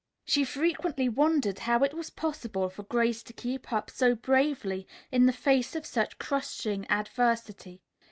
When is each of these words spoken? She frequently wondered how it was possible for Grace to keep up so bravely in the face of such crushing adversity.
She 0.25 0.43
frequently 0.45 1.07
wondered 1.07 1.59
how 1.59 1.83
it 1.83 1.93
was 1.93 2.09
possible 2.09 2.69
for 2.71 2.81
Grace 2.81 3.21
to 3.21 3.33
keep 3.33 3.71
up 3.71 3.91
so 3.91 4.15
bravely 4.15 4.87
in 5.11 5.27
the 5.27 5.31
face 5.31 5.75
of 5.75 5.85
such 5.85 6.17
crushing 6.17 6.89
adversity. 6.89 7.83